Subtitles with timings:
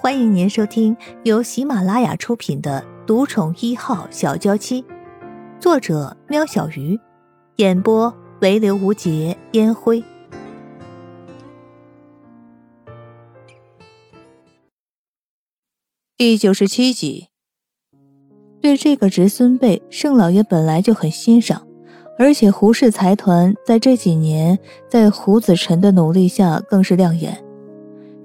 [0.00, 4.80] 欢迎您收听由喜马拉雅出品的《独宠一号小娇妻》，
[5.58, 6.96] 作者：喵小鱼，
[7.56, 10.00] 演播：唯刘无节烟灰。
[16.16, 17.26] 第九十七集，
[18.60, 21.66] 对这个侄孙辈，盛老爷本来就很欣赏，
[22.16, 24.56] 而且胡氏财团在这几年
[24.88, 27.47] 在胡子辰的努力下更是亮眼。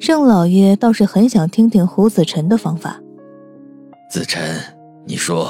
[0.06, 3.02] 盛老爷倒是很想听听胡子辰的方法。
[4.12, 4.44] 子辰，
[5.06, 5.48] 你说。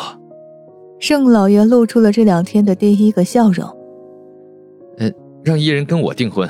[1.00, 3.68] 盛老爷露出了这两天的第一个笑容。
[5.00, 5.10] 呃，
[5.44, 6.48] 让伊人跟我订婚。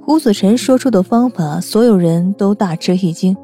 [0.00, 3.36] 胡子辰说出的方法，所有人都大吃一惊。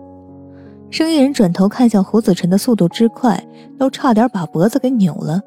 [0.90, 3.44] 生意人转头看向胡子辰的速度之快，
[3.76, 5.40] 都差点把脖子给扭了。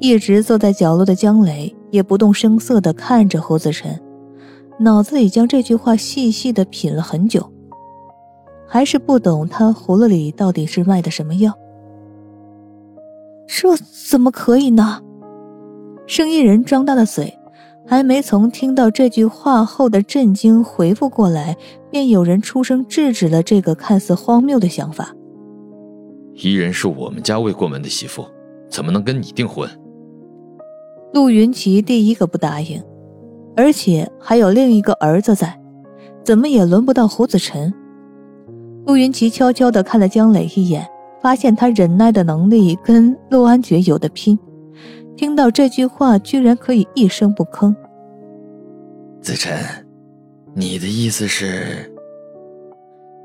[0.00, 3.96] 一直坐在角落的江磊也不动声色地看着胡子辰。
[4.78, 7.52] 脑子里将这句话细细的品了很久，
[8.66, 11.52] 还是不懂他葫芦里到底是卖的什么药。
[13.46, 15.00] 这怎么可以呢？
[16.06, 17.32] 生意人张大了嘴，
[17.86, 21.56] 还没从听到这句话后的震惊回复过来，
[21.90, 25.14] 便有人出声制止了这个看似荒谬的想法。
[26.34, 28.24] 伊人是我们家未过门的媳妇，
[28.68, 29.68] 怎么能跟你订婚？
[31.12, 32.82] 陆云奇第一个不答应。
[33.56, 35.58] 而且还有另一个儿子在，
[36.24, 37.72] 怎么也轮不到胡子辰。
[38.86, 40.86] 陆云奇悄悄地看了江磊一眼，
[41.20, 44.38] 发现他忍耐的能力跟陆安觉有的拼。
[45.16, 47.74] 听到这句话，居然可以一声不吭。
[49.20, 49.56] 子辰，
[50.54, 51.92] 你的意思是？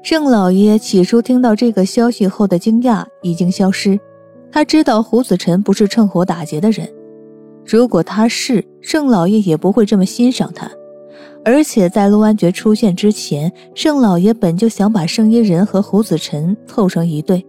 [0.04, 4.00] 盛老爷起初听到这个消息后的惊讶已经消失，
[4.52, 6.88] 他知道胡子辰不是趁火打劫的人。
[7.68, 10.72] 如果他是盛老爷，也不会这么欣赏他。
[11.44, 17.46] 而且在陆安觉出现之前，盛老爷本就想把盛一人和胡子辰凑成一对。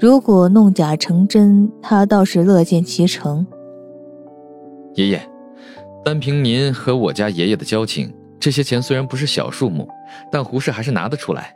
[0.00, 3.46] 如果弄假成真，他倒是乐见其成。
[4.94, 5.22] 爷爷，
[6.04, 9.88] 单凭您和我家爷爷的交情，这些钱虽然不是小数目，
[10.32, 11.54] 但胡氏还是拿得出来。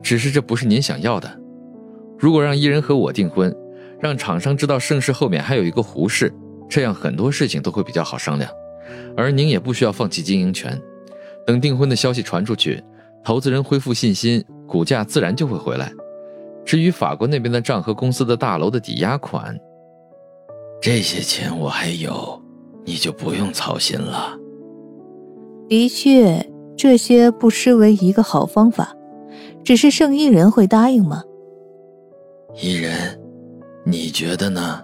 [0.00, 1.28] 只是这不是您想要的。
[2.16, 3.54] 如果让伊人和我订婚，
[3.98, 6.32] 让厂商知道盛世后面还有一个胡氏。
[6.74, 8.50] 这样很多事情都会比较好商量，
[9.16, 10.76] 而您也不需要放弃经营权。
[11.46, 12.82] 等订婚的消息传出去，
[13.22, 15.92] 投资人恢复信心，股价自然就会回来。
[16.64, 19.56] 至于法国那边的账和公司的大楼的抵押款，
[20.82, 22.42] 这些钱我还有，
[22.84, 24.36] 你就不用操心了。
[25.68, 26.44] 的确，
[26.76, 28.92] 这些不失为一个好方法。
[29.62, 31.22] 只是圣衣人会答应吗？
[32.60, 33.16] 伊人，
[33.84, 34.83] 你觉得呢？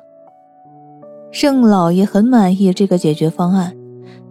[1.33, 3.77] 盛老爷很满意这个解决方案，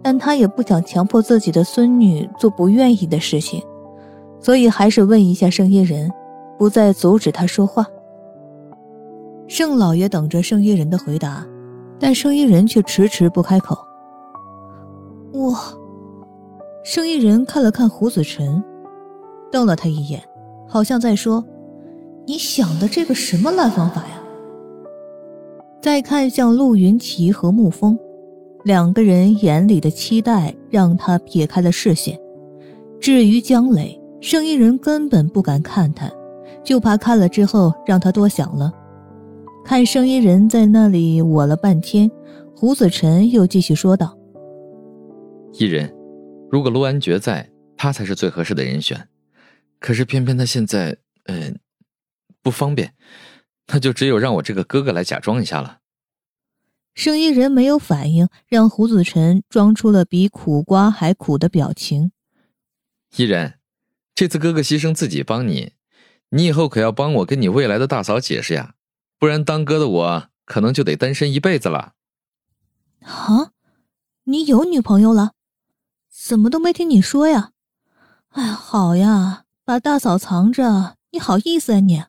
[0.02, 3.62] 但他也不想强迫自己的孙女做不愿意的事情，
[4.38, 6.10] 所以还是问一下圣衣人，
[6.58, 7.86] 不再阻止他说话。
[9.48, 11.46] 盛老爷等着圣衣人的回答，
[11.98, 13.76] 但圣衣人却迟迟不开口。
[15.32, 15.56] 我，
[16.84, 18.62] 圣衣人看了看胡子辰，
[19.50, 20.22] 瞪了他一眼，
[20.68, 21.42] 好像在说
[22.26, 24.18] ：“你想的这个什么烂方法呀？”
[25.80, 27.98] 再看向陆云奇和沐风，
[28.64, 32.18] 两个人眼里的期待让他撇开了视线。
[33.00, 36.10] 至于江磊，生意人根本不敢看他，
[36.62, 38.70] 就怕看了之后让他多想了。
[39.64, 42.10] 看生意人在那里我了半天，
[42.54, 44.14] 胡子辰又继续说道
[45.58, 45.90] ：“一人，
[46.50, 49.08] 如果陆安觉在，他才是最合适的人选。
[49.78, 51.58] 可是偏偏他现在，嗯，
[52.42, 52.92] 不方便。”
[53.72, 55.78] 那就只有让我这个哥哥来假装一下了。
[56.94, 62.12] 生意人没有反应，让胡子辰装出了比苦瓜还苦的表情。
[63.16, 63.58] 伊人，
[64.14, 65.72] 这次哥哥牺牲自己帮你，
[66.30, 68.74] 你以后可要帮我跟你未来的大嫂解释呀，
[69.18, 71.94] 不然当哥的我可能就得单身一辈子了。
[73.02, 73.52] 啊，
[74.24, 75.32] 你有女朋友了？
[76.10, 77.52] 怎么都没听你说呀？
[78.30, 82.02] 哎，好呀，把大嫂藏着，你好意思啊你？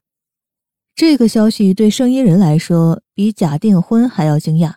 [0.95, 4.75] 这个消息对生意人来说比假订婚还要惊讶。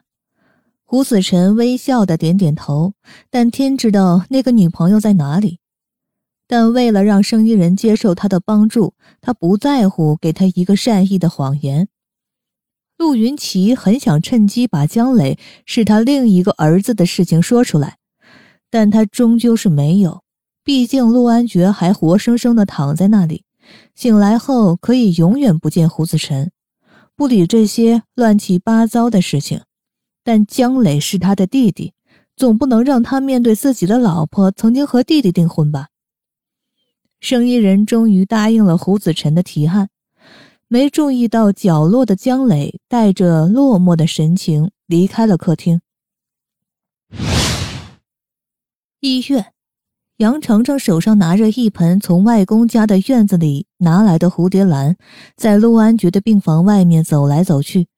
[0.84, 2.94] 胡子辰微笑的点点头，
[3.30, 5.58] 但天知道那个女朋友在哪里。
[6.46, 11.88] 但为了让生意人接受他的帮助，他不在乎给他一个善意的谎言。
[12.96, 17.96] 陆云奇很想趁机把江磊是他另一个儿子的事情说出来，
[18.70, 20.22] 但他终究是没有。
[20.62, 23.43] 毕竟陆安觉还活生生的躺在那里。
[23.94, 26.50] 醒来后可以永远不见胡子辰，
[27.16, 29.62] 不理这些乱七八糟的事情。
[30.22, 31.92] 但江磊是他的弟弟，
[32.34, 35.88] 总不能让他面对自己的老婆曾经和弟弟订婚吧？
[37.20, 39.88] 生意人终于答应了胡子辰的提案，
[40.68, 45.80] 没注意到角落的江磊带着落寞的神情离开了客厅。
[49.00, 49.53] 医院，
[50.18, 54.96] 杨程程手上拿着一盆从外公家的院子里拿来的蝴蝶兰，
[55.36, 57.88] 在陆安觉的病房外面走来走去，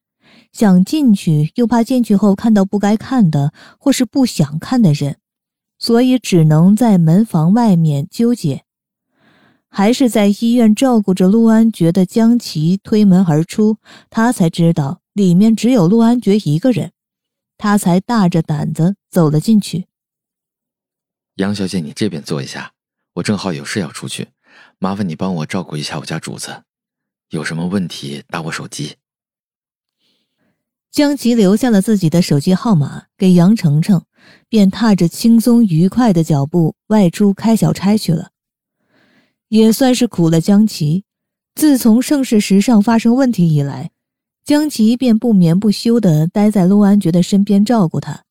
[0.51, 5.17] 想进去又怕进去后看到不该看的或是不想看的人，
[5.77, 8.63] 所以只能在门房外面纠结。
[9.69, 13.77] 还是在医院照顾着陆安觉的江琪推门而出，
[14.09, 16.93] 他才知道里面只有陆安觉一个人，
[17.59, 19.85] 他才大着胆子走了进去。
[21.37, 22.73] 杨小姐，你这边坐一下，
[23.13, 24.29] 我正好有事要出去，
[24.79, 26.63] 麻烦你帮我照顾一下我家主子，
[27.29, 28.95] 有什么问题打我手机。
[30.91, 34.03] 江琪留下了自己的手机号码给杨程程，
[34.49, 38.31] 便踏着轻松愉快的脚步外出开小差去了。
[39.49, 41.03] 也算是苦了江琪，
[41.53, 43.91] 自从盛世时尚发生问题以来，
[44.43, 48.23] 江琪便不眠不休地待在陆安觉的身边照顾他。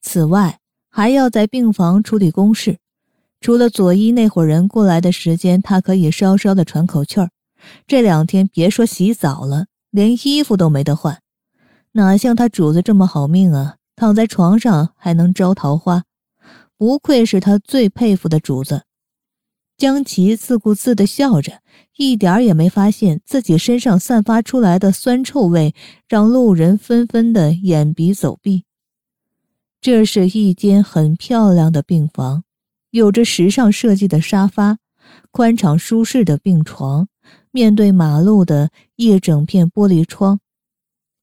[0.00, 0.60] 此外，
[0.98, 2.78] 还要在病房处理公事，
[3.40, 7.30] 除了佐伊那伙人过来的时间，他可以稍稍的喘口气儿。
[7.86, 11.20] 这两天别说洗澡了，连衣服都没得换，
[11.92, 13.76] 哪像他主子这么好命啊！
[13.94, 16.02] 躺在床上还能招桃花，
[16.76, 18.82] 不愧是他最佩服的主子。
[19.76, 21.60] 江琪自顾自地笑着，
[21.96, 25.76] 一点儿也没发现自己身上散发出来的酸臭味，
[26.08, 28.64] 让路人纷纷的掩鼻走避。
[29.80, 32.42] 这是一间很漂亮的病房，
[32.90, 34.78] 有着时尚设计的沙发，
[35.30, 37.08] 宽敞舒适的病床，
[37.52, 40.40] 面对马路的一整片玻璃窗。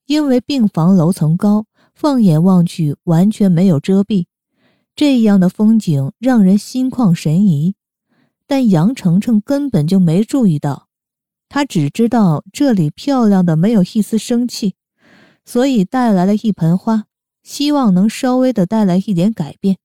[0.06, 4.28] 因为病房楼层高，放眼望去完全没有遮蔽，
[4.96, 7.75] 这样的风景让人心旷神怡。
[8.48, 10.88] 但杨程程根本就没注意到，
[11.50, 14.75] 他只知道这里漂亮的没有一丝生气，
[15.44, 17.06] 所以带来了一盆花。
[17.45, 19.77] 希望能稍微的带来一点改变。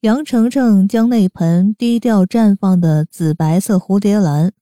[0.00, 4.52] 杨程程将那盆低调绽放的紫白色蝴蝶兰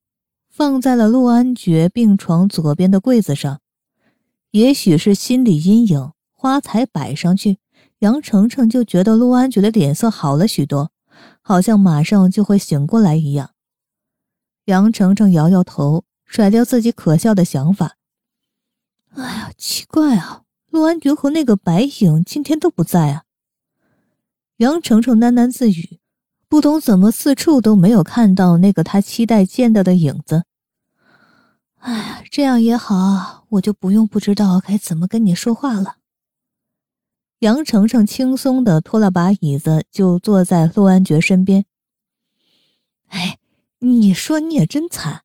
[0.50, 3.60] 放在了陆安觉病床左边的柜子上。
[4.50, 7.58] 也许是心理阴影，花才摆上去，
[8.00, 10.92] 杨程程就觉得陆安觉的脸色好了许多，
[11.40, 13.52] 好像马上就会醒过来一样。
[14.66, 17.96] 杨程程摇摇头，甩掉自己可笑的想法。
[19.14, 20.42] 哎呀，奇怪啊！
[20.72, 23.24] 陆安觉和那个白影今天都不在啊！
[24.56, 26.00] 杨程程喃喃自语，
[26.48, 30.44] 不懂怎么四处都没有看到那个他期待见到的影子。
[31.80, 35.96] 哎，这样也好，我就不用不知道该怎么跟你说话了。
[37.40, 41.66] 杨程程轻松的拖了把椅子，就坐在陆安觉身边。
[43.08, 43.36] 哎，
[43.80, 45.22] 你说你也真惨，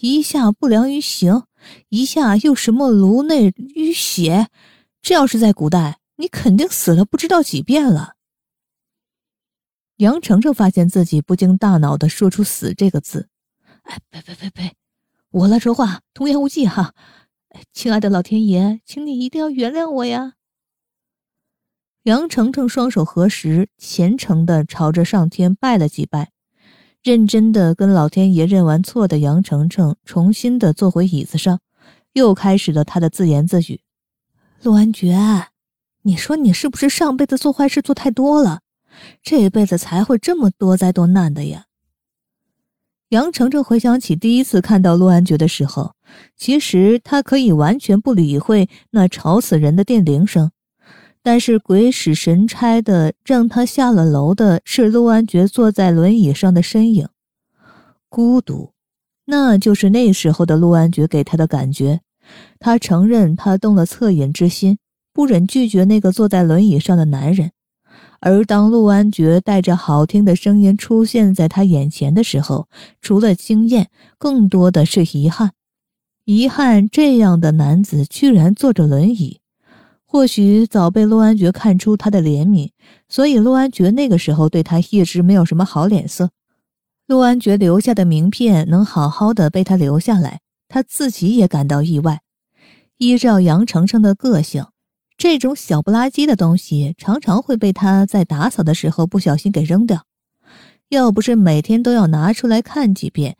[0.00, 1.44] 一下不良于行。
[1.88, 4.48] 一下又什么颅内淤血，
[5.02, 8.14] 这要是在古代，你肯定死了不知道几遍了。
[9.96, 13.28] 杨程程发现自己不经大脑的说出“死”这个字，
[13.82, 14.74] 哎，呸呸呸呸！
[15.30, 16.94] 我来说话，童言无忌哈。
[17.72, 20.34] 亲爱的老天爷，请你一定要原谅我呀！
[22.02, 26.30] 杨程程双手合十，虔诚的朝着上天拜了几拜。
[27.06, 31.60] 认真的跟老天爷认完错的杨程程，重新的坐回椅子上，
[32.14, 33.80] 又开始了他的自言自语
[34.60, 35.16] ：“陆安觉，
[36.02, 38.62] 你说你是不是上辈子做坏事做太多了，
[39.22, 41.66] 这辈子才会这么多灾多难的呀？”
[43.10, 45.94] 杨程程回想起第一次看到陆安觉的时候，
[46.36, 50.50] 其实他可以完全不理会那吵死人的电铃声。
[51.26, 57.08] 但是鬼使神差的让他下了楼的是陆安觉坐在轮椅上的身影，
[58.08, 58.70] 孤独，
[59.24, 62.00] 那就是那时候的陆安觉给他的感觉。
[62.60, 64.78] 他承认他动了恻隐之心，
[65.12, 67.50] 不忍拒绝那个坐在轮椅上的男人。
[68.20, 72.68] 而当陆安觉带着好听的声音出现在他眼前的时候，
[73.02, 75.50] 除了惊艳，更多的是遗憾。
[76.24, 79.40] 遗憾这样的男子居然坐着轮椅。
[80.16, 82.70] 或许早被陆安觉看出他的怜悯，
[83.06, 86.30] 所以陆安觉那个时候对他一直没有什么好脸色。
[87.06, 92.22] 陆安觉留下的名片能好好的被他留下来，他自己也感到意外。
[92.96, 94.64] 依照杨程程的个性，
[95.18, 100.06] 这种小不拉几的东西常常会被他在打扫的时候不小心给扔掉。
[100.88, 103.36] 要不是每天都要拿出来看几遍，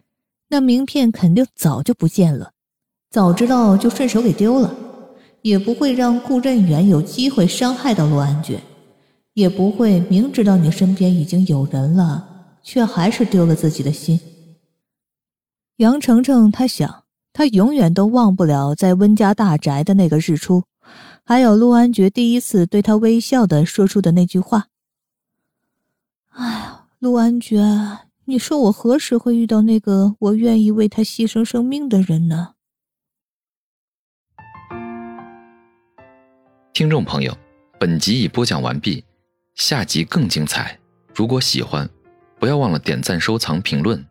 [0.50, 2.50] 那名片肯定早就不见了。
[3.11, 4.86] 早知道就顺手给丢了。
[5.46, 8.60] 也不会让顾振远有机会伤害到陆安觉，
[9.34, 14.18] 也不会明知道你身边已经有人了，却还是丢了自己的心。
[15.76, 20.64] 杨程程，他想，他永远都忘不了在温家大宅的那个日出，
[21.22, 24.66] 还有陆安觉第一次对他微笑的说出的那句话。
[26.30, 27.62] 哎呀，陆安觉，
[28.24, 32.55] 你说我何时会遇到那个我愿意为他牺牲生命的人呢？
[36.76, 37.35] 听众朋友，
[37.80, 39.02] 本集已播讲完毕，
[39.54, 40.78] 下集更精彩。
[41.14, 41.88] 如果喜欢，
[42.38, 44.06] 不要忘了点赞、收藏、评论。